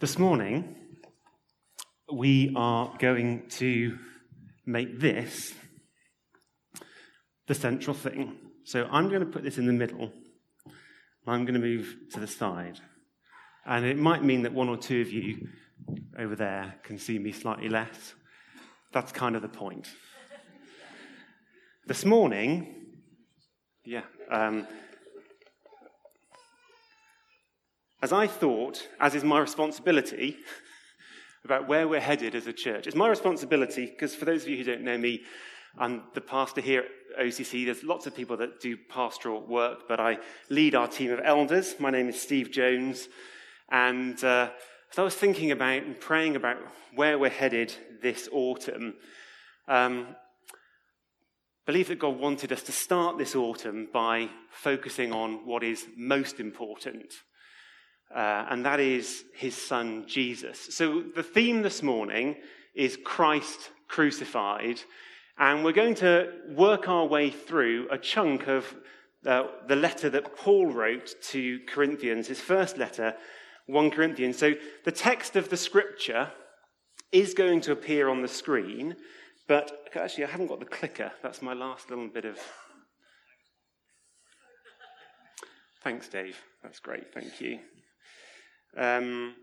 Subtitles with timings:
[0.00, 0.76] This morning,
[2.12, 3.98] we are going to
[4.64, 5.54] make this
[7.48, 8.36] the central thing.
[8.62, 10.12] So I'm going to put this in the middle.
[11.26, 12.78] I'm going to move to the side.
[13.66, 15.48] And it might mean that one or two of you
[16.16, 18.14] over there can see me slightly less.
[18.92, 19.88] That's kind of the point.
[21.88, 22.86] This morning,
[23.84, 24.64] yeah, um,
[28.00, 30.36] as I thought, as is my responsibility,
[31.44, 32.86] about where we're headed as a church.
[32.86, 35.22] It's my responsibility, because for those of you who don't know me,
[35.76, 36.84] I'm the pastor here
[37.16, 37.64] at OCC.
[37.64, 40.18] There's lots of people that do pastoral work, but I
[40.48, 41.76] lead our team of elders.
[41.78, 43.08] My name is Steve Jones.
[43.70, 44.50] And uh,
[44.90, 46.56] as I was thinking about and praying about
[46.94, 48.94] where we're headed this autumn,
[49.68, 50.16] um,
[51.66, 56.40] believe that God wanted us to start this autumn by focusing on what is most
[56.40, 57.12] important
[58.14, 60.74] uh, and that is his son Jesus.
[60.74, 62.36] So the theme this morning
[62.74, 64.80] is Christ crucified,
[65.38, 68.74] and we're going to work our way through a chunk of
[69.26, 73.14] uh, the letter that Paul wrote to Corinthians, his first letter,
[73.66, 74.38] 1 Corinthians.
[74.38, 76.30] So the text of the scripture
[77.12, 78.96] is going to appear on the screen,
[79.46, 81.10] but actually, I haven't got the clicker.
[81.22, 82.38] That's my last little bit of.
[85.82, 86.36] Thanks, Dave.
[86.62, 87.14] That's great.
[87.14, 87.60] Thank you.
[88.76, 89.34] Um,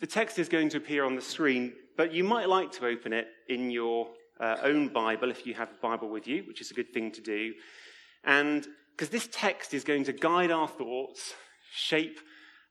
[0.00, 3.12] the text is going to appear on the screen, but you might like to open
[3.12, 4.08] it in your
[4.40, 7.12] uh, own Bible if you have a Bible with you, which is a good thing
[7.12, 7.54] to do.
[8.24, 11.34] And because this text is going to guide our thoughts,
[11.72, 12.20] shape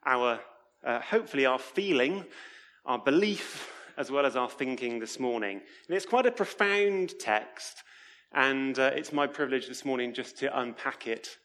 [0.06, 0.39] our,
[0.84, 2.25] uh, hopefully, our feeling,
[2.86, 5.61] our belief, as well as our thinking this morning.
[5.88, 7.84] And it's quite a profound text,
[8.34, 11.38] and uh, it's my privilege this morning just to unpack it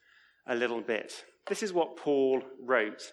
[0.47, 1.23] a little bit.
[1.47, 3.11] This is what Paul wrote.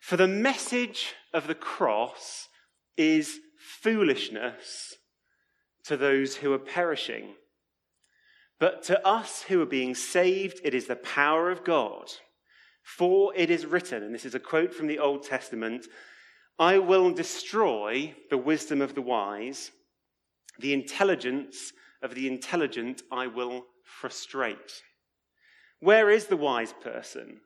[0.00, 2.48] For the message of the cross
[2.96, 4.94] is foolishness
[5.84, 7.34] to those who are perishing.
[8.58, 12.10] But to us who are being saved, it is the power of God.
[12.82, 15.86] For it is written, and this is a quote from the Old Testament
[16.58, 19.70] I will destroy the wisdom of the wise,
[20.58, 21.72] the intelligence
[22.02, 24.82] of the intelligent I will frustrate.
[25.78, 27.40] Where is the wise person?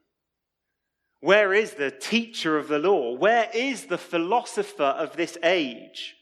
[1.24, 3.14] Where is the teacher of the law?
[3.14, 6.16] Where is the philosopher of this age?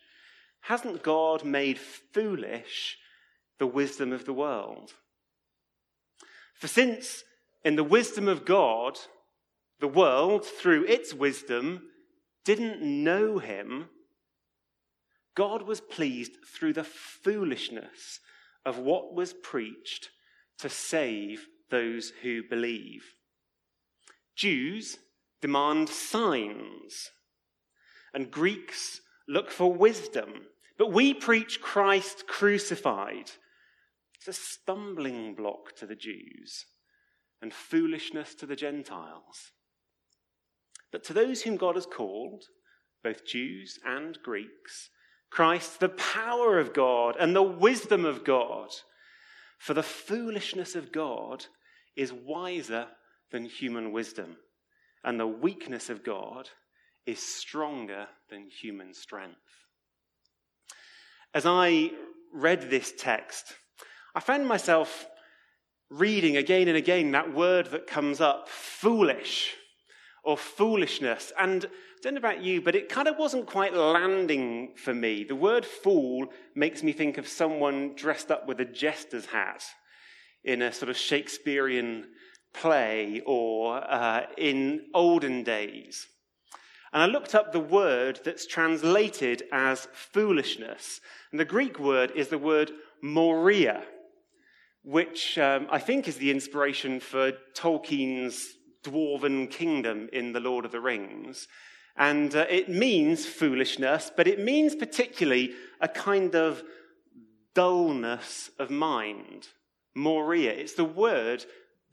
[0.61, 2.99] Hasn't God made foolish
[3.59, 4.93] the wisdom of the world?
[6.55, 7.25] For since
[7.65, 8.97] in the wisdom of God,
[9.81, 11.83] the world, through its wisdom,
[12.45, 13.89] didn't know him,
[15.35, 18.21] God was pleased through the foolishness
[18.65, 20.11] of what was preached
[20.59, 23.17] to save those who believe.
[24.37, 24.99] Jews
[25.41, 27.11] demand signs,
[28.15, 30.47] and Greeks look for wisdom.
[30.79, 33.31] But we preach Christ crucified.
[34.15, 36.65] It's a stumbling block to the Jews
[37.41, 39.53] and foolishness to the Gentiles.
[40.91, 42.45] But to those whom God has called,
[43.03, 44.91] both Jews and Greeks,
[45.31, 48.69] Christ, the power of God and the wisdom of God.
[49.59, 51.47] For the foolishness of God
[51.97, 52.89] is wiser
[53.33, 54.37] than human wisdom,
[55.03, 56.49] and the weakness of God
[57.07, 59.37] is stronger than human strength.
[61.35, 61.91] As I
[62.33, 63.55] read this text,
[64.15, 65.07] I found myself
[65.91, 69.55] reading again and again that word that comes up, foolish
[70.25, 71.33] or foolishness.
[71.39, 71.69] And I
[72.03, 75.25] don't know about you, but it kind of wasn't quite landing for me.
[75.25, 79.65] The word fool makes me think of someone dressed up with a jester's hat
[80.45, 82.07] in a sort of Shakespearean
[82.53, 86.07] play or uh, in olden days.
[86.93, 91.01] And I looked up the word that's translated as foolishness.
[91.31, 92.71] And the Greek word is the word
[93.03, 93.83] moria,
[94.85, 98.55] which um, I think is the inspiration for Tolkien's
[98.85, 101.49] dwarven kingdom in The Lord of the Rings.
[101.97, 106.63] And uh, it means foolishness, but it means particularly a kind of
[107.55, 109.49] dullness of mind.
[109.95, 110.53] Moria.
[110.53, 111.45] It's the word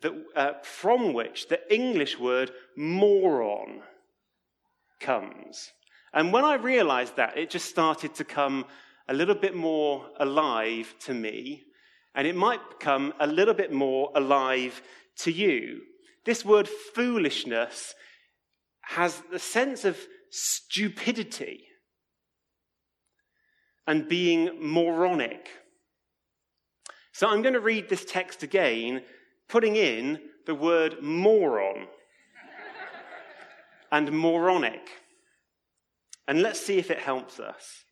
[0.01, 3.81] that, uh, from which the English word moron
[5.00, 5.72] comes.
[6.13, 8.66] And when I realized that, it just started to come
[9.07, 11.63] a little bit more alive to me,
[12.16, 14.81] and it might become a little bit more alive
[15.18, 15.81] to you.
[16.25, 17.94] This word foolishness
[18.81, 19.98] has the sense of
[20.31, 21.66] stupidity
[23.88, 25.50] and being moronic.
[27.12, 29.01] So I'm going to read this text again
[29.50, 31.88] putting in the word moron
[33.92, 34.88] and moronic.
[36.28, 37.84] And let's see if it helps us.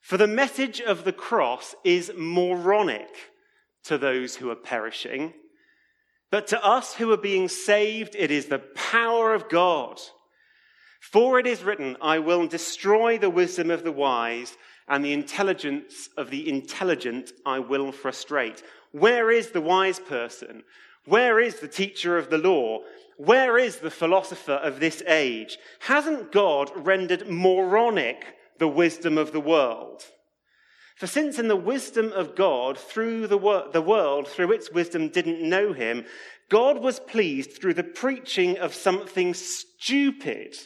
[0.00, 3.08] For the message of the cross is moronic
[3.84, 5.32] to those who are perishing,
[6.30, 9.98] but to us who are being saved, it is the power of God.
[11.00, 14.56] For it is written, I will destroy the wisdom of the wise,
[14.88, 18.62] and the intelligence of the intelligent I will frustrate.
[18.92, 20.64] Where is the wise person?
[21.04, 22.80] Where is the teacher of the law?
[23.16, 25.58] Where is the philosopher of this age?
[25.80, 30.04] Hasn't God rendered moronic the wisdom of the world?
[30.96, 35.08] For since in the wisdom of God, through the, wor- the world, through its wisdom,
[35.08, 36.04] didn't know him,
[36.48, 40.56] God was pleased through the preaching of something stupid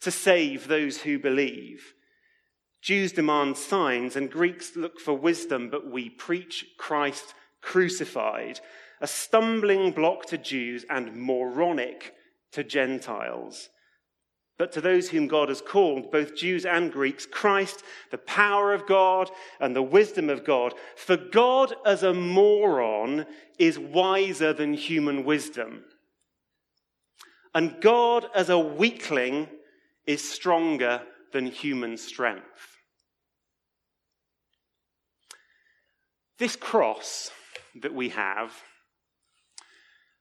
[0.00, 1.94] to save those who believe.
[2.80, 8.60] Jews demand signs and Greeks look for wisdom, but we preach Christ crucified,
[9.00, 12.14] a stumbling block to Jews and moronic
[12.52, 13.70] to Gentiles.
[14.58, 18.86] But to those whom God has called, both Jews and Greeks, Christ, the power of
[18.86, 20.74] God and the wisdom of God.
[20.94, 23.26] For God as a moron
[23.58, 25.84] is wiser than human wisdom.
[27.54, 29.48] And God as a weakling
[30.06, 32.76] is stronger than human strength.
[36.38, 37.30] This cross
[37.80, 38.52] that we have,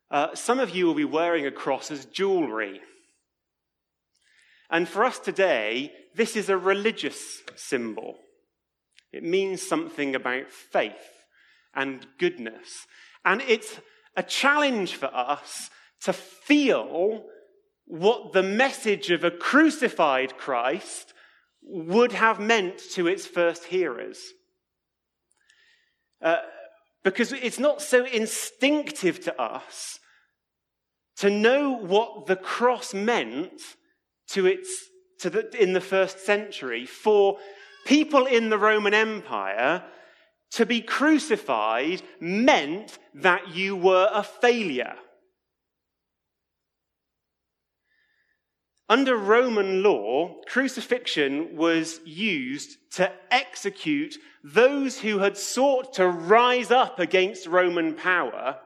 [0.10, 2.82] uh, some of you will be wearing a cross as jewelry.
[4.70, 8.18] And for us today, this is a religious symbol.
[9.12, 11.26] It means something about faith
[11.74, 12.88] and goodness.
[13.24, 13.80] And it's
[14.16, 15.70] a challenge for us
[16.04, 17.26] to feel
[17.86, 21.14] what the message of a crucified Christ
[21.64, 24.20] would have meant to its first hearers.
[26.22, 26.38] Uh,
[27.04, 30.00] because it's not so instinctive to us
[31.18, 33.62] to know what the cross meant
[34.30, 34.70] to its,
[35.20, 37.38] to the, in the first century for
[37.86, 39.84] people in the Roman Empire
[40.52, 44.96] to be crucified meant that you were a failure.
[48.92, 57.00] Under Roman law, crucifixion was used to execute those who had sought to rise up
[57.00, 58.60] against Roman power,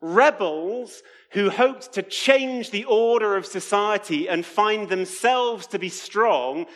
[0.00, 1.02] rebels
[1.32, 6.66] who hoped to change the order of society and find themselves to be strong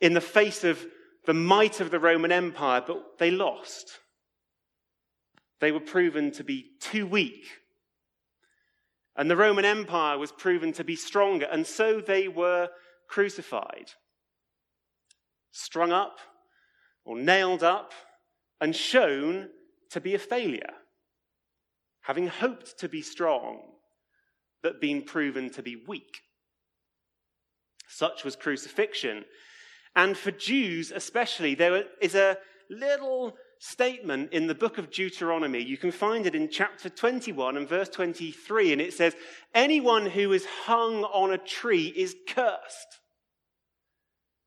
[0.00, 0.84] in the face of
[1.24, 4.00] the might of the Roman Empire, but they lost.
[5.60, 7.46] They were proven to be too weak
[9.18, 12.68] and the Roman Empire was proven to be stronger, and so they were
[13.08, 13.90] crucified,
[15.50, 16.20] strung up
[17.04, 17.92] or nailed up,
[18.60, 19.48] and shown
[19.90, 20.70] to be a failure,
[22.02, 23.60] having hoped to be strong,
[24.62, 26.20] but being proven to be weak.
[27.88, 29.24] Such was crucifixion.
[29.96, 32.38] And for Jews especially, there is a
[32.70, 35.62] little statement in the book of Deuteronomy.
[35.62, 39.16] You can find it in chapter 21 and verse 23, and it says,
[39.54, 43.00] Anyone who is hung on a tree is cursed.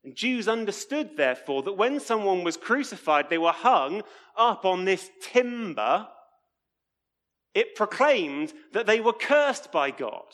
[0.04, 4.02] And Jews understood, therefore, that when someone was crucified, they were hung
[4.36, 6.08] up on this timber.
[7.54, 10.24] It proclaimed that they were cursed by God.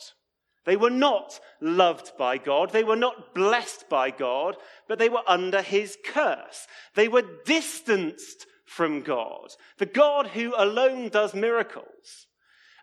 [0.65, 2.71] They were not loved by God.
[2.71, 4.55] They were not blessed by God,
[4.87, 6.67] but they were under his curse.
[6.95, 9.49] They were distanced from God,
[9.79, 12.27] the God who alone does miracles.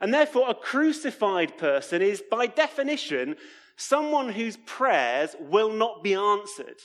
[0.01, 3.37] And therefore, a crucified person is, by definition,
[3.77, 6.81] someone whose prayers will not be answered.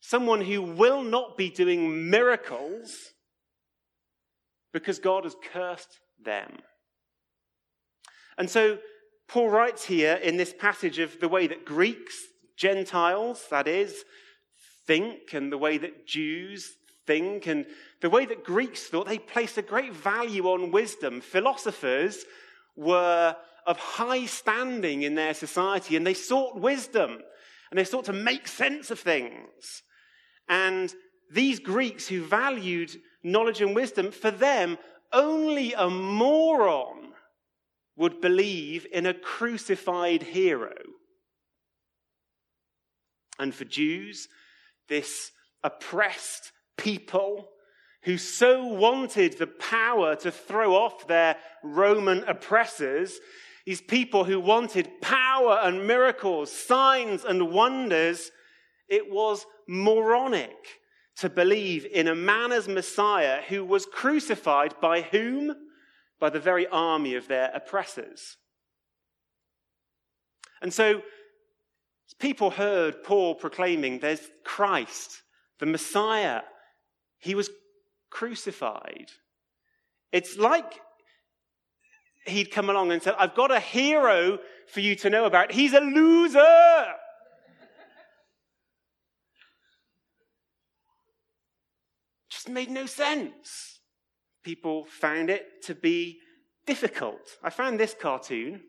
[0.00, 3.12] Someone who will not be doing miracles
[4.72, 6.58] because God has cursed them.
[8.38, 8.78] And so,
[9.28, 12.16] Paul writes here in this passage of the way that Greeks,
[12.56, 14.04] Gentiles, that is,
[14.86, 16.76] think, and the way that Jews
[17.10, 17.48] think.
[17.48, 17.66] And
[18.00, 21.20] the way that Greeks thought, they placed a great value on wisdom.
[21.20, 22.24] Philosophers
[22.76, 23.34] were
[23.66, 27.18] of high standing in their society and they sought wisdom
[27.70, 29.82] and they sought to make sense of things.
[30.48, 30.94] And
[31.32, 32.90] these Greeks who valued
[33.24, 34.78] knowledge and wisdom, for them,
[35.12, 37.12] only a moron
[37.96, 40.74] would believe in a crucified hero.
[43.38, 44.28] And for Jews,
[44.88, 47.48] this oppressed people
[48.02, 53.18] who so wanted the power to throw off their Roman oppressors,
[53.66, 58.30] these people who wanted power and miracles, signs and wonders,
[58.88, 60.56] it was moronic
[61.16, 65.54] to believe in a man as Messiah who was crucified by whom?
[66.18, 68.38] By the very army of their oppressors.
[70.62, 71.02] And so
[72.20, 75.22] People heard Paul proclaiming there's Christ,
[75.58, 76.42] the Messiah.
[77.20, 77.50] He was
[78.10, 79.10] crucified.
[80.10, 80.80] It's like
[82.26, 85.52] he'd come along and said, I've got a hero for you to know about.
[85.52, 86.94] He's a loser.
[92.30, 93.80] Just made no sense.
[94.42, 96.18] People found it to be
[96.66, 97.20] difficult.
[97.42, 98.62] I found this cartoon.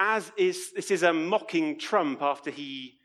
[0.00, 2.97] As is, this is a mocking Trump after he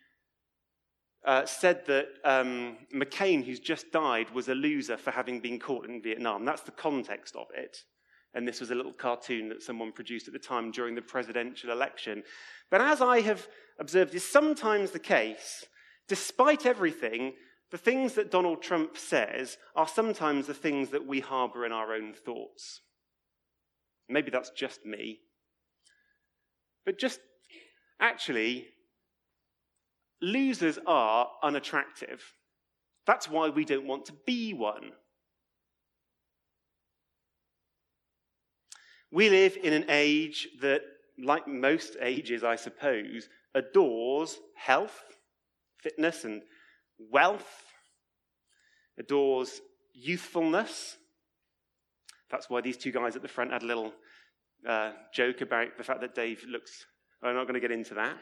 [1.26, 5.86] uh, said that um, McCain, who's just died, was a loser for having been caught
[5.86, 6.46] in Vietnam.
[6.46, 7.78] That's the context of it.
[8.34, 11.72] And this was a little cartoon that someone produced at the time during the presidential
[11.72, 12.24] election.
[12.72, 13.48] But as I have
[13.80, 15.66] observed, is sometimes the case,
[16.08, 17.34] despite everything,
[17.72, 21.94] the things that Donald Trump says are sometimes the things that we harbor in our
[21.94, 22.82] own thoughts.
[24.10, 25.20] Maybe that's just me.
[26.86, 27.20] But just
[28.00, 28.68] actually,
[30.24, 32.24] losers are unattractive.
[33.06, 34.92] That's why we don't want to be one.
[39.12, 40.82] We live in an age that,
[41.22, 45.04] like most ages, I suppose, adores health,
[45.82, 46.42] fitness, and
[46.98, 47.66] wealth,
[48.98, 49.62] adores
[49.94, 50.96] youthfulness.
[52.32, 53.94] That's why these two guys at the front had a little
[54.68, 56.86] uh, joke about the fact that Dave looks.
[57.22, 58.18] I'm not going to get into that.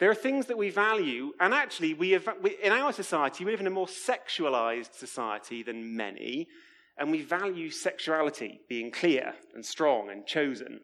[0.00, 3.52] There are things that we value, and actually, we have, we, in our society, we
[3.52, 6.48] live in a more sexualized society than many,
[6.98, 10.80] and we value sexuality being clear and strong and chosen.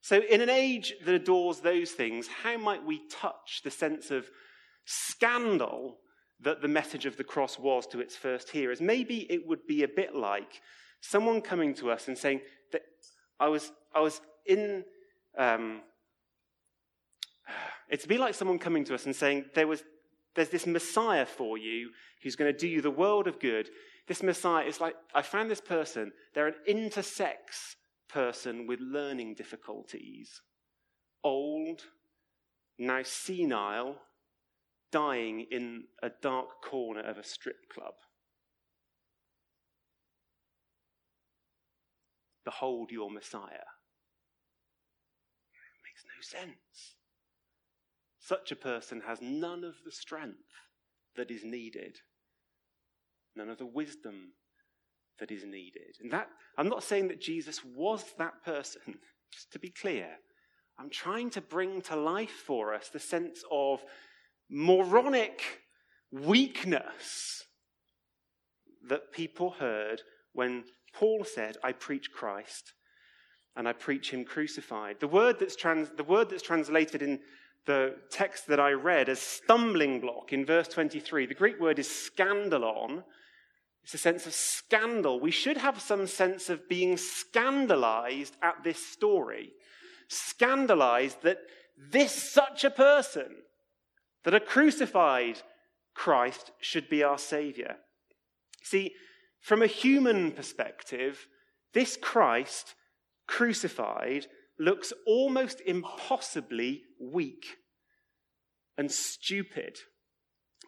[0.00, 4.30] So, in an age that adores those things, how might we touch the sense of
[4.84, 5.98] scandal
[6.40, 8.80] that the message of the cross was to its first hearers?
[8.80, 10.60] Maybe it would be a bit like
[11.00, 12.82] someone coming to us and saying that
[13.40, 14.84] I was, I was in.
[15.36, 15.80] Um,
[17.90, 19.82] It'd be like someone coming to us and saying, there was,
[20.34, 21.90] There's this Messiah for you
[22.22, 23.68] who's going to do you the world of good.
[24.06, 27.76] This Messiah is like, I found this person, they're an intersex
[28.08, 30.40] person with learning difficulties,
[31.22, 31.82] old,
[32.78, 33.96] now senile,
[34.90, 37.94] dying in a dark corner of a strip club.
[42.44, 43.66] Behold your Messiah.
[45.50, 46.94] It makes no sense.
[48.26, 50.38] Such a person has none of the strength
[51.14, 51.98] that is needed,
[53.36, 54.32] none of the wisdom
[55.20, 55.96] that is needed.
[56.00, 58.80] And that, I'm not saying that Jesus was that person,
[59.32, 60.08] just to be clear.
[60.78, 63.80] I'm trying to bring to life for us the sense of
[64.50, 65.60] moronic
[66.10, 67.44] weakness
[68.88, 70.00] that people heard
[70.32, 70.64] when
[70.94, 72.72] Paul said, I preach Christ
[73.54, 74.96] and I preach him crucified.
[74.98, 77.20] The word that's, trans, the word that's translated in
[77.66, 81.26] the text that I read as stumbling block in verse 23.
[81.26, 83.04] The Greek word is scandalon.
[83.82, 85.20] It's a sense of scandal.
[85.20, 89.52] We should have some sense of being scandalized at this story.
[90.08, 91.38] Scandalized that
[91.76, 93.36] this such a person,
[94.24, 95.40] that a crucified
[95.94, 97.76] Christ should be our Savior.
[98.62, 98.92] See,
[99.40, 101.26] from a human perspective,
[101.72, 102.74] this Christ
[103.26, 104.26] crucified
[104.58, 107.44] looks almost impossibly weak
[108.76, 109.78] and stupid.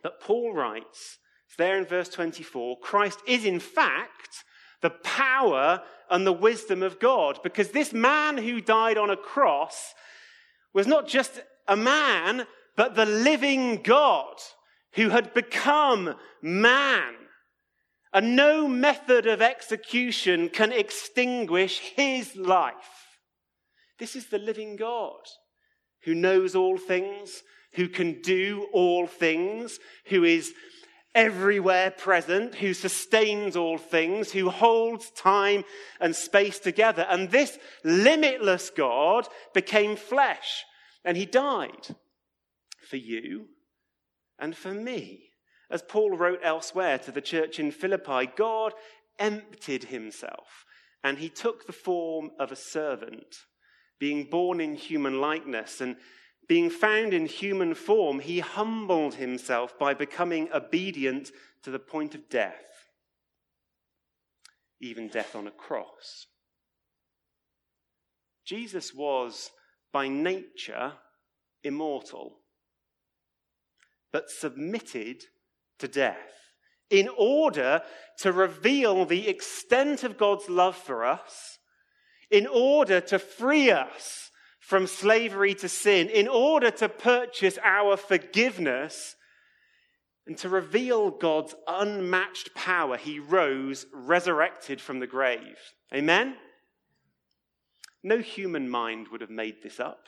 [0.02, 1.18] But Paul writes,
[1.58, 4.44] there in verse 24, Christ is in fact
[4.82, 7.38] the power and the wisdom of God.
[7.42, 9.94] Because this man who died on a cross
[10.74, 14.34] was not just a man, but the living God
[14.92, 17.14] who had become man.
[18.12, 23.05] And no method of execution can extinguish his life.
[23.98, 25.20] This is the living God
[26.02, 30.52] who knows all things, who can do all things, who is
[31.14, 35.64] everywhere present, who sustains all things, who holds time
[35.98, 37.06] and space together.
[37.08, 40.64] And this limitless God became flesh
[41.04, 41.88] and he died
[42.86, 43.46] for you
[44.38, 45.30] and for me.
[45.70, 48.74] As Paul wrote elsewhere to the church in Philippi, God
[49.18, 50.66] emptied himself
[51.02, 53.36] and he took the form of a servant
[53.98, 55.96] being born in human likeness and
[56.48, 62.28] being found in human form, he humbled himself by becoming obedient to the point of
[62.28, 62.90] death,
[64.80, 66.26] even death on a cross.
[68.44, 69.50] Jesus was
[69.92, 70.92] by nature
[71.64, 72.38] immortal,
[74.12, 75.24] but submitted
[75.80, 76.16] to death
[76.90, 77.82] in order
[78.18, 81.55] to reveal the extent of God's love for us
[82.30, 84.30] in order to free us
[84.60, 89.14] from slavery to sin, in order to purchase our forgiveness,
[90.26, 95.56] and to reveal God's unmatched power, he rose resurrected from the grave.
[95.94, 96.36] Amen?
[98.02, 100.06] No human mind would have made this up.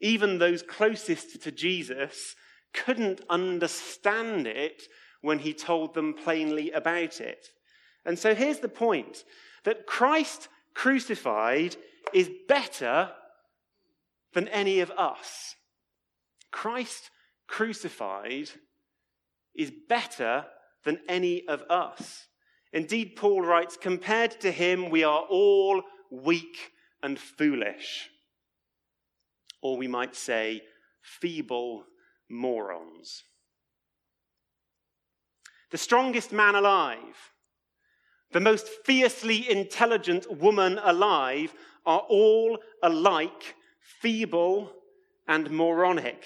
[0.00, 2.36] Even those closest to Jesus
[2.72, 4.84] couldn't understand it
[5.20, 7.48] when he told them plainly about it.
[8.04, 9.24] And so here's the point
[9.64, 10.48] that Christ
[10.78, 11.74] crucified
[12.14, 13.10] is better
[14.32, 15.56] than any of us.
[16.52, 17.10] Christ
[17.48, 18.48] crucified
[19.56, 20.44] is better
[20.84, 22.28] than any of us.
[22.72, 25.82] Indeed, Paul writes, compared to him, we are all
[26.12, 26.70] weak
[27.02, 28.08] and foolish.
[29.60, 30.62] Or we might say,
[31.02, 31.86] feeble
[32.30, 33.24] morons.
[35.72, 37.32] The strongest man alive,
[38.32, 41.54] the most fiercely intelligent woman alive
[41.86, 44.72] are all alike feeble
[45.26, 46.24] and moronic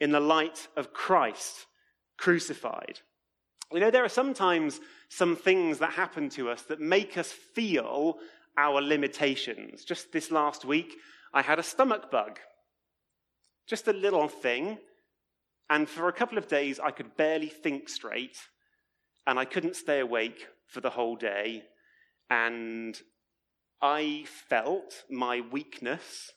[0.00, 1.66] in the light of Christ
[2.18, 3.00] crucified.
[3.72, 8.18] You know, there are sometimes some things that happen to us that make us feel
[8.56, 9.84] our limitations.
[9.84, 10.96] Just this last week,
[11.32, 12.38] I had a stomach bug.
[13.66, 14.78] Just a little thing.
[15.68, 18.38] And for a couple of days, I could barely think straight.
[19.26, 21.64] And I couldn't stay awake for the whole day.
[22.30, 23.00] And
[23.82, 26.32] I felt my weakness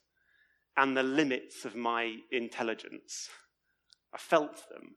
[0.77, 3.29] and the limits of my intelligence.
[4.13, 4.96] I felt them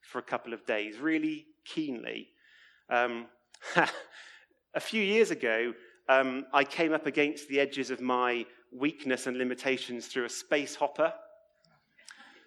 [0.00, 2.28] for a couple of days really keenly.
[2.88, 3.26] Um,
[4.74, 5.74] a few years ago,
[6.08, 10.74] um, I came up against the edges of my weakness and limitations through a space
[10.74, 11.12] hopper.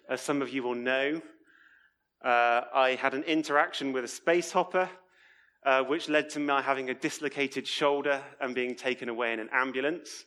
[0.08, 1.20] As some of you will know,
[2.24, 4.88] uh, I had an interaction with a space hopper,
[5.64, 9.48] uh, which led to my having a dislocated shoulder and being taken away in an
[9.52, 10.24] ambulance.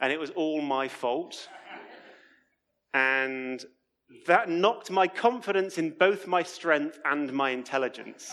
[0.00, 1.48] And it was all my fault.
[2.94, 3.64] And
[4.26, 8.32] that knocked my confidence in both my strength and my intelligence.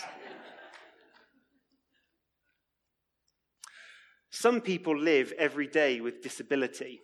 [4.31, 7.01] Some people live every day with disability.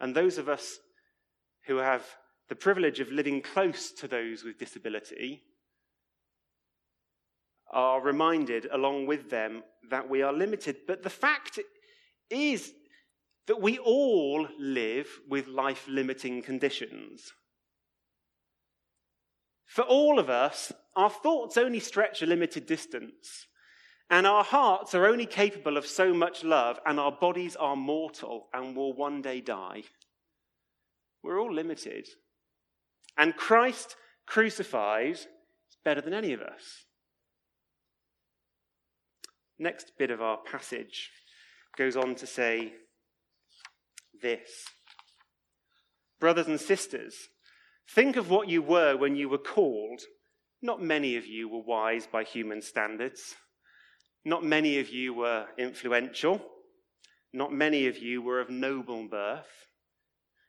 [0.00, 0.78] And those of us
[1.66, 2.04] who have
[2.48, 5.42] the privilege of living close to those with disability
[7.70, 10.76] are reminded, along with them, that we are limited.
[10.86, 11.58] But the fact
[12.30, 12.72] is
[13.46, 17.32] that we all live with life limiting conditions.
[19.66, 23.46] For all of us, our thoughts only stretch a limited distance,
[24.08, 28.48] and our hearts are only capable of so much love, and our bodies are mortal
[28.52, 29.82] and will one day die.
[31.24, 32.06] We're all limited.
[33.16, 35.26] And Christ crucified is
[35.84, 36.84] better than any of us.
[39.58, 41.10] Next bit of our passage
[41.78, 42.74] goes on to say,
[44.20, 44.66] this.
[46.20, 47.14] Brothers and sisters,
[47.94, 50.02] think of what you were when you were called.
[50.60, 53.34] Not many of you were wise by human standards.
[54.24, 56.40] Not many of you were influential.
[57.32, 59.66] Not many of you were of noble birth.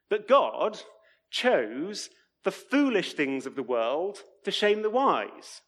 [0.09, 0.81] But God
[1.29, 2.09] chose
[2.43, 5.61] the foolish things of the world to shame the wise.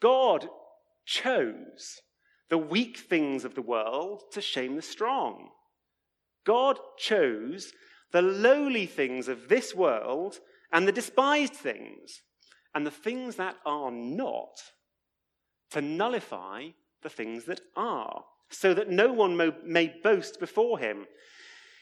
[0.00, 0.48] God
[1.06, 2.00] chose
[2.48, 5.50] the weak things of the world to shame the strong.
[6.44, 7.72] God chose
[8.12, 10.38] the lowly things of this world
[10.72, 12.22] and the despised things
[12.74, 14.60] and the things that are not
[15.70, 16.68] to nullify
[17.02, 21.06] the things that are, so that no one may boast before him.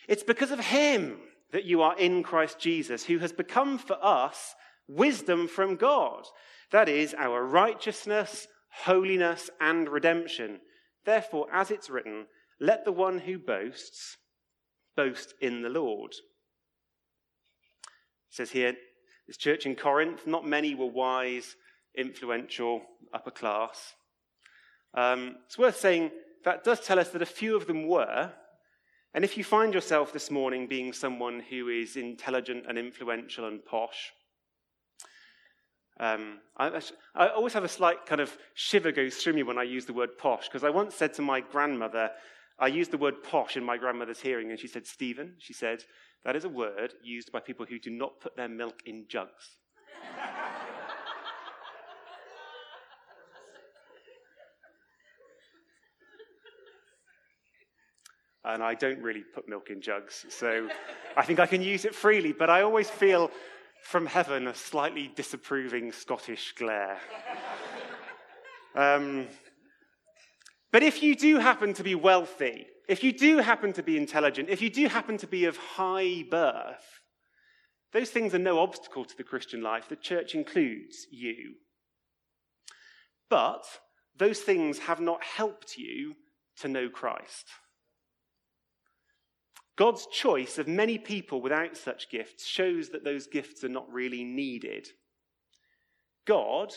[0.07, 1.19] It's because of him
[1.53, 4.55] that you are in Christ Jesus, who has become for us
[4.87, 6.25] wisdom from God.
[6.73, 10.61] That is, our righteousness, holiness, and redemption.
[11.05, 12.27] Therefore, as it's written,
[12.61, 14.17] let the one who boasts
[14.97, 16.13] boast in the Lord.
[16.13, 16.19] It
[18.31, 18.75] says here,
[19.27, 21.55] this church in Corinth, not many were wise,
[21.97, 22.83] influential,
[23.13, 23.95] upper class.
[24.95, 26.11] Um, it's worth saying
[26.45, 28.33] that does tell us that a few of them were.
[29.19, 33.65] And if you find yourself this morning being someone who is intelligent and influential and
[33.65, 34.13] posh,
[35.99, 36.81] um, I,
[37.17, 39.93] I, always have a slight kind of shiver goes through me when I use the
[39.93, 42.13] word posh, because I once said to my grandmother,
[42.61, 45.83] I used the word posh in my grandmother's hearing, and she said, Stephen, she said,
[46.25, 49.57] that is a word used by people who do not put their milk in jugs.
[58.45, 60.69] and I don't really put milk in jugs, so
[61.17, 63.31] I think I can use it freely, but I always feel
[63.83, 66.99] from heaven a slightly disapproving Scottish glare.
[68.75, 69.27] Um,
[70.71, 74.49] but if you do happen to be wealthy, if you do happen to be intelligent,
[74.49, 77.03] if you do happen to be of high birth,
[77.93, 79.89] those things are no obstacle to the Christian life.
[79.89, 81.55] The church includes you.
[83.31, 83.65] But
[84.17, 86.15] those things have not helped you
[86.61, 87.47] to know Christ.
[89.79, 94.25] God's choice of many people without such gifts shows that those gifts are not really
[94.25, 94.89] needed.
[96.27, 96.75] God,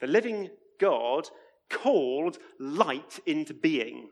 [0.00, 1.28] the living God,
[1.70, 4.08] called light into being.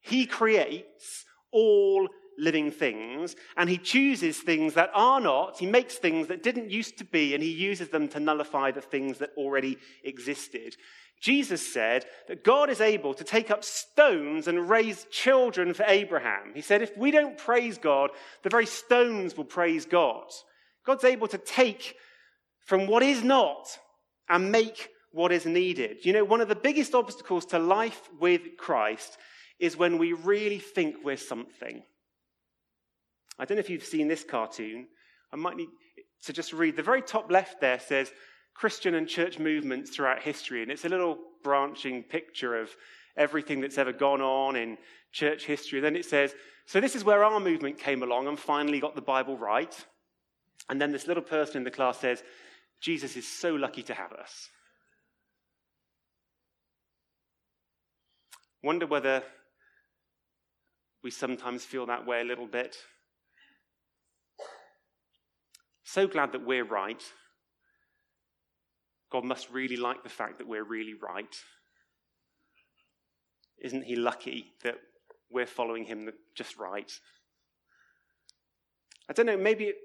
[0.00, 5.58] He creates all living things, and he chooses things that are not.
[5.58, 8.80] He makes things that didn't used to be, and he uses them to nullify the
[8.80, 10.74] things that already existed.
[11.20, 16.52] Jesus said that God is able to take up stones and raise children for Abraham.
[16.54, 18.10] He said, if we don't praise God,
[18.42, 20.24] the very stones will praise God.
[20.84, 21.96] God's able to take
[22.66, 23.78] from what is not
[24.28, 26.04] and make what is needed.
[26.04, 29.16] You know, one of the biggest obstacles to life with Christ
[29.58, 31.82] is when we really think we're something.
[33.38, 34.86] I don't know if you've seen this cartoon.
[35.32, 35.68] I might need
[36.24, 36.76] to just read.
[36.76, 38.10] The very top left there says,
[38.56, 40.62] Christian and church movements throughout history.
[40.62, 42.74] And it's a little branching picture of
[43.16, 44.78] everything that's ever gone on in
[45.12, 45.80] church history.
[45.80, 49.02] Then it says, So this is where our movement came along and finally got the
[49.02, 49.74] Bible right.
[50.70, 52.22] And then this little person in the class says,
[52.80, 54.48] Jesus is so lucky to have us.
[58.62, 59.22] Wonder whether
[61.04, 62.76] we sometimes feel that way a little bit.
[65.84, 67.02] So glad that we're right
[69.16, 71.34] God must really like the fact that we're really right.
[73.62, 74.74] Isn't he lucky that
[75.30, 76.92] we're following him just right?
[79.08, 79.76] I don't know, maybe it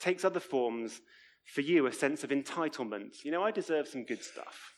[0.00, 1.02] takes other forms
[1.44, 3.24] for you a sense of entitlement.
[3.24, 4.74] You know, I deserve some good stuff.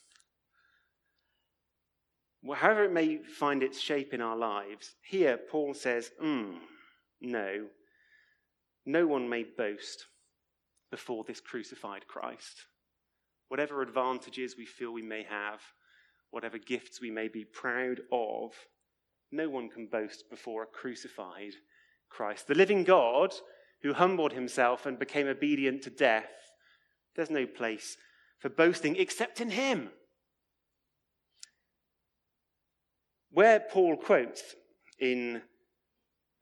[2.43, 6.59] Well, however, it may find its shape in our lives, here Paul says, mm,
[7.23, 7.65] no,
[8.85, 10.05] no one may boast
[10.91, 12.67] before this crucified Christ.
[13.49, 15.61] Whatever advantages we feel we may have,
[16.31, 18.53] whatever gifts we may be proud of,
[19.31, 21.55] no one can boast before a crucified
[22.09, 22.47] Christ.
[22.47, 23.35] The living God,
[23.83, 26.31] who humbled himself and became obedient to death,
[27.15, 27.97] there's no place
[28.39, 29.91] for boasting except in him.
[33.31, 34.55] Where Paul quotes
[34.99, 35.43] in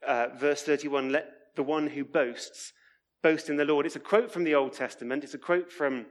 [0.05, 2.73] uh, verse 31, let the one who boasts
[3.21, 6.05] boast in the Lord, it's a quote from the Old Testament, it's a quote from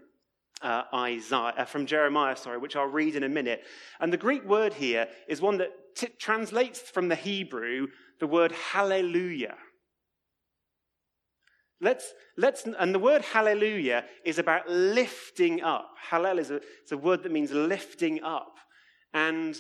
[0.65, 3.63] uh, Isaiah, uh, from Jeremiah, sorry, which I'll read in a minute.
[4.01, 8.53] And the Greek word here is one that t- translates from the Hebrew the word
[8.53, 9.57] hallelujah.
[11.81, 15.91] Let's, let's, and the word hallelujah is about lifting up.
[16.11, 18.57] Hallel is a, it's a word that means lifting up.
[19.13, 19.55] And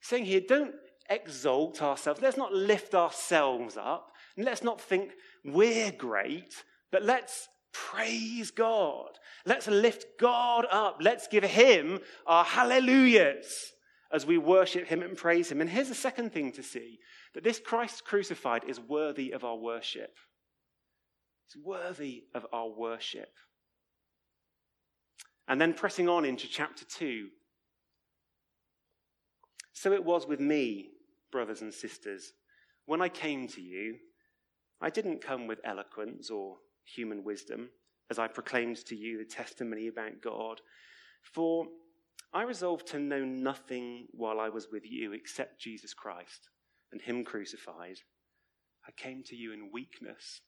[0.00, 0.74] saying here, don't
[1.08, 2.20] exalt ourselves.
[2.20, 4.10] Let's not lift ourselves up.
[4.36, 5.12] And let's not think
[5.44, 9.10] we're great, but let's praise God.
[9.44, 10.98] Let's lift God up.
[11.00, 13.72] Let's give Him our hallelujahs
[14.10, 15.60] as we worship Him and praise Him.
[15.60, 16.98] And here's the second thing to see
[17.34, 20.16] that this Christ crucified is worthy of our worship.
[21.46, 23.32] It's worthy of our worship.
[25.46, 27.28] And then pressing on into chapter 2.
[29.74, 30.90] So it was with me,
[31.30, 32.32] brothers and sisters.
[32.86, 33.96] When I came to you,
[34.80, 37.70] I didn't come with eloquence or human wisdom
[38.10, 40.60] as I proclaimed to you the testimony about God.
[41.22, 41.66] For
[42.32, 46.48] I resolved to know nothing while I was with you except Jesus Christ
[46.92, 47.98] and Him crucified.
[48.86, 50.42] I came to you in weakness,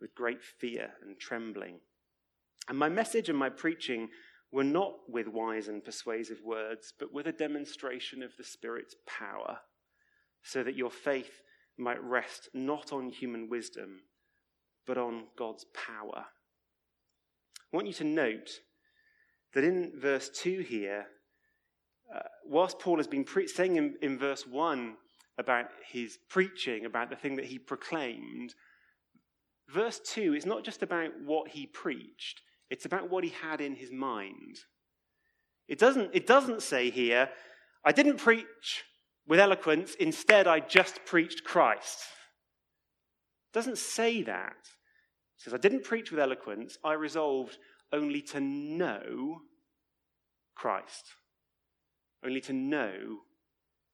[0.00, 1.80] with great fear and trembling.
[2.68, 4.08] And my message and my preaching
[4.50, 9.60] were not with wise and persuasive words, but with a demonstration of the Spirit's power,
[10.42, 11.40] so that your faith
[11.78, 14.02] might rest not on human wisdom
[14.86, 16.24] but on God's power.
[17.72, 18.50] I want you to note
[19.54, 21.06] that in verse 2 here,
[22.14, 24.94] uh, whilst Paul has been pre- saying in, in verse 1
[25.38, 28.54] about his preaching, about the thing that he proclaimed,
[29.68, 33.74] verse 2 is not just about what he preached, it's about what he had in
[33.74, 34.58] his mind.
[35.68, 37.30] It doesn't, it doesn't say here,
[37.84, 38.84] I didn't preach
[39.26, 42.00] with eloquence, instead, I just preached Christ
[43.52, 44.56] doesn't say that.
[45.36, 47.58] It says, I didn't preach with eloquence, I resolved
[47.92, 49.42] only to know
[50.54, 51.04] Christ.
[52.24, 53.18] Only to know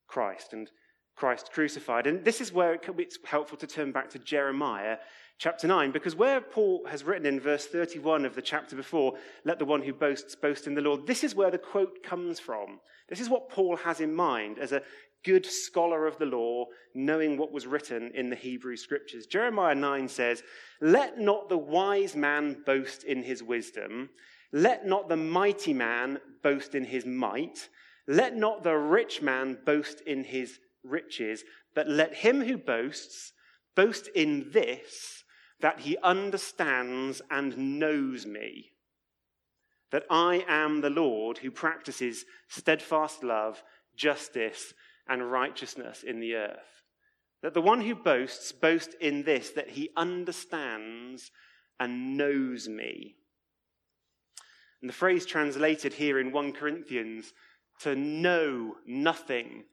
[0.06, 0.52] Christ.
[0.52, 0.70] And
[1.18, 2.06] Christ crucified.
[2.06, 4.98] And this is where it's helpful to turn back to Jeremiah
[5.38, 9.58] chapter 9, because where Paul has written in verse 31 of the chapter before, let
[9.58, 12.78] the one who boasts boast in the Lord, this is where the quote comes from.
[13.08, 14.82] This is what Paul has in mind as a
[15.24, 19.26] good scholar of the law, knowing what was written in the Hebrew scriptures.
[19.26, 20.42] Jeremiah 9 says,
[20.80, 24.10] Let not the wise man boast in his wisdom,
[24.52, 27.68] let not the mighty man boast in his might,
[28.06, 33.32] let not the rich man boast in his riches, but let him who boasts
[33.74, 35.24] boast in this
[35.60, 38.72] that he understands and knows me,
[39.90, 43.62] that I am the Lord who practices steadfast love,
[43.96, 44.72] justice,
[45.08, 46.82] and righteousness in the earth.
[47.42, 51.30] That the one who boasts boasts in this, that he understands
[51.78, 53.14] and knows me.
[54.80, 57.32] And the phrase translated here in 1 Corinthians,
[57.80, 59.64] to know nothing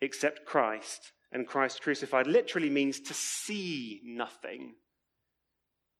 [0.00, 4.74] except Christ and Christ crucified, literally means to see nothing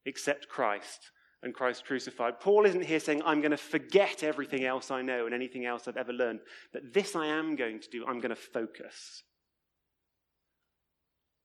[0.04, 1.10] except Christ
[1.42, 2.40] and Christ crucified.
[2.40, 5.86] Paul isn't here saying, I'm going to forget everything else I know and anything else
[5.86, 6.40] I've ever learned.
[6.72, 8.04] But this I am going to do.
[8.06, 9.22] I'm going to focus.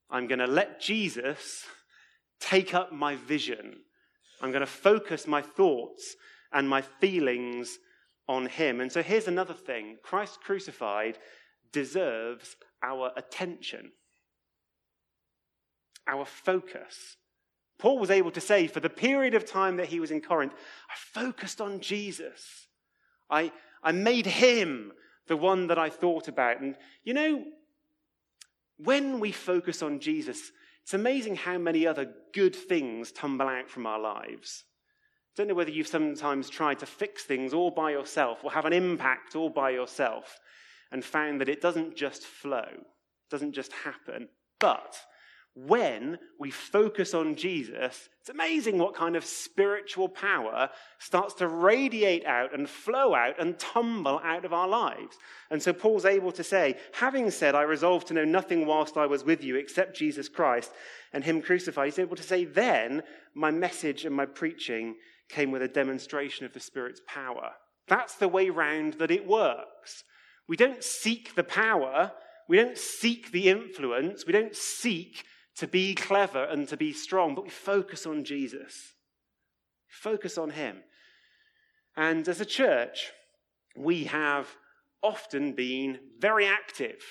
[0.09, 1.65] I'm going to let Jesus
[2.39, 3.77] take up my vision.
[4.41, 6.15] I'm going to focus my thoughts
[6.51, 7.77] and my feelings
[8.27, 8.81] on him.
[8.81, 11.17] And so here's another thing Christ crucified
[11.71, 13.91] deserves our attention,
[16.07, 17.17] our focus.
[17.79, 20.53] Paul was able to say, for the period of time that he was in Corinth,
[20.53, 22.67] I focused on Jesus.
[23.29, 24.93] I, I made him
[25.27, 26.61] the one that I thought about.
[26.61, 27.43] And you know,
[28.77, 33.85] when we focus on Jesus, it's amazing how many other good things tumble out from
[33.85, 34.65] our lives.
[35.33, 38.65] I don't know whether you've sometimes tried to fix things all by yourself or have
[38.65, 40.39] an impact all by yourself
[40.91, 42.67] and found that it doesn't just flow,
[43.31, 44.27] doesn't just happen.
[44.59, 44.95] But
[45.55, 52.25] when we focus on Jesus, it's amazing what kind of spiritual power starts to radiate
[52.25, 55.15] out and flow out and tumble out of our lives.
[55.51, 59.05] And so Paul's able to say, having said, I resolved to know nothing whilst I
[59.05, 60.71] was with you except Jesus Christ
[61.11, 63.03] and Him crucified, he's able to say, then
[63.35, 64.95] my message and my preaching
[65.29, 67.51] came with a demonstration of the Spirit's power.
[67.87, 70.03] That's the way round that it works.
[70.47, 72.11] We don't seek the power,
[72.49, 75.25] we don't seek the influence, we don't seek
[75.57, 78.93] to be clever and to be strong, but we focus on Jesus.
[79.87, 80.77] Focus on Him.
[81.95, 83.11] And as a church,
[83.75, 84.47] we have
[85.01, 87.03] often been very active,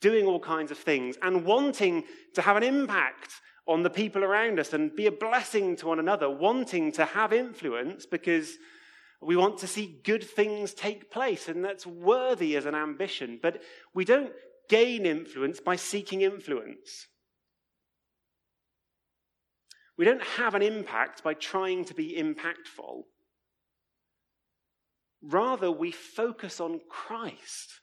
[0.00, 3.32] doing all kinds of things and wanting to have an impact
[3.66, 7.32] on the people around us and be a blessing to one another, wanting to have
[7.32, 8.58] influence because
[9.22, 13.38] we want to see good things take place, and that's worthy as an ambition.
[13.42, 13.62] But
[13.94, 14.32] we don't
[14.68, 17.06] gain influence by seeking influence.
[19.96, 23.04] We don't have an impact by trying to be impactful.
[25.22, 27.80] Rather, we focus on Christ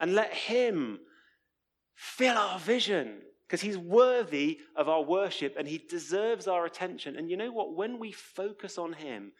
[0.00, 0.98] and let Him
[1.94, 7.16] fill our vision because He's worthy of our worship and He deserves our attention.
[7.16, 7.74] And you know what?
[7.74, 9.32] When we focus on Him,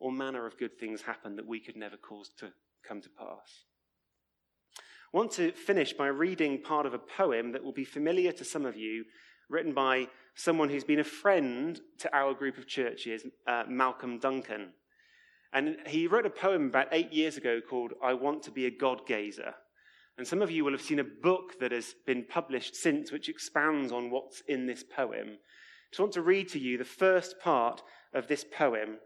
[0.00, 3.64] all manner of good things happen that we could never cause to come to pass.
[5.12, 8.44] I want to finish by reading part of a poem that will be familiar to
[8.44, 9.04] some of you,
[9.48, 14.72] written by someone who's been a friend to our group of churches, uh, Malcolm Duncan.
[15.52, 18.70] And he wrote a poem about eight years ago called I Want to Be a
[18.70, 19.54] God Gazer.
[20.16, 23.28] And some of you will have seen a book that has been published since, which
[23.28, 25.28] expounds on what's in this poem.
[25.28, 27.82] I just want to read to you the first part
[28.14, 28.98] of this poem,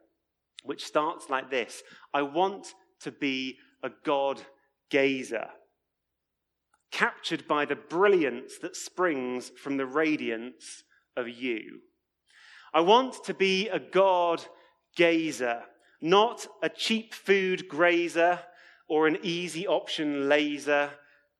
[0.65, 1.83] which starts like this
[2.13, 4.43] I want to be a God
[4.91, 5.49] gazer
[6.95, 10.85] captured by the brilliance that springs from the radiance
[11.16, 11.81] of you.
[12.72, 14.44] I want to be a God
[14.96, 15.62] gazer,
[16.00, 18.40] not a cheap food grazer
[18.88, 20.90] or an easy option laser.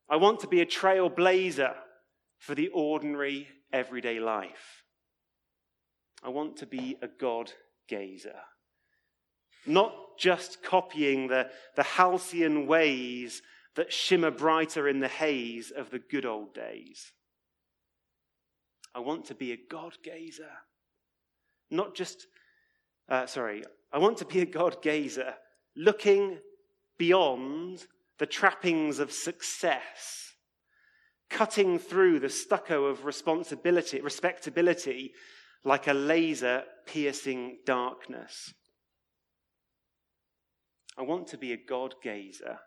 [0.09, 1.75] I want to be a trailblazer
[2.39, 4.85] for the ordinary everyday life.
[6.23, 7.53] I want to be a God
[7.89, 8.41] gazer.
[9.67, 13.43] Not just copying the, the halcyon ways
[13.77, 17.13] that shimmer brighter in the haze of the good old days.
[18.95, 20.51] I want to be a God gazer.
[21.71, 22.27] Not just,
[23.09, 25.35] uh, sorry, I want to be a God gazer,
[25.77, 26.39] looking
[26.99, 27.87] beyond
[28.19, 30.35] the trappings of success,
[31.29, 35.13] cutting through the stucco of responsibility, respectability,
[35.65, 38.53] like a laser piercing darkness.
[40.97, 42.59] I want to be a God gazer,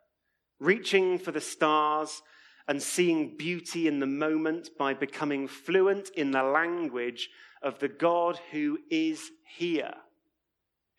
[0.60, 2.22] reaching for the stars
[2.68, 7.30] and seeing beauty in the moment by becoming fluent in the language
[7.62, 9.94] of the God who is here,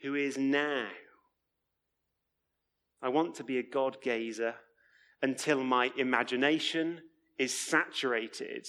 [0.01, 0.89] who is now.
[3.03, 4.55] I want to be a God gazer
[5.23, 7.01] until my imagination
[7.39, 8.67] is saturated,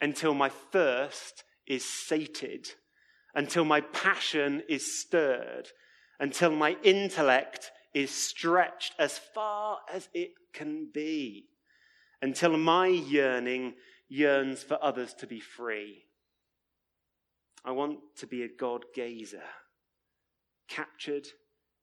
[0.00, 2.70] until my thirst is sated,
[3.34, 5.68] until my passion is stirred,
[6.18, 11.46] until my intellect is stretched as far as it can be
[12.22, 13.74] until my yearning
[14.08, 16.04] yearns for others to be free.
[17.64, 19.42] I want to be a God gazer,
[20.68, 21.26] captured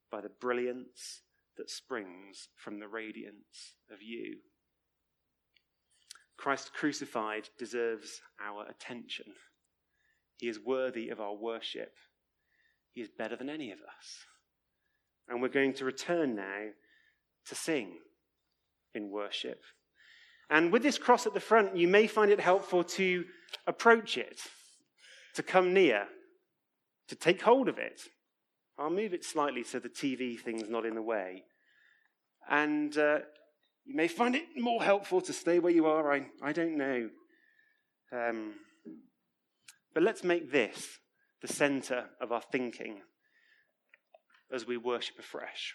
[0.09, 1.21] by the brilliance
[1.57, 4.37] that springs from the radiance of you.
[6.37, 9.25] Christ crucified deserves our attention.
[10.37, 11.93] He is worthy of our worship.
[12.91, 14.25] He is better than any of us.
[15.27, 16.69] And we're going to return now
[17.47, 17.97] to sing
[18.93, 19.61] in worship.
[20.49, 23.25] And with this cross at the front, you may find it helpful to
[23.65, 24.39] approach it,
[25.35, 26.07] to come near,
[27.07, 28.01] to take hold of it.
[28.77, 31.43] I'll move it slightly so the TV thing's not in the way.
[32.49, 33.19] And uh,
[33.85, 36.11] you may find it more helpful to stay where you are.
[36.11, 37.09] I, I don't know.
[38.11, 38.53] Um,
[39.93, 40.99] but let's make this
[41.41, 43.01] the center of our thinking
[44.51, 45.73] as we worship afresh.